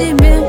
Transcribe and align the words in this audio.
себе. 0.00 0.39